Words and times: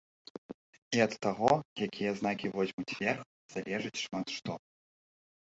І 0.97 1.03
ад 1.05 1.13
таго, 1.25 1.51
якія 1.87 2.11
знакі 2.21 2.47
возьмуць 2.57 2.97
верх, 3.03 3.21
залежыць 3.59 3.95
шмат 4.07 4.27
што. 4.39 4.53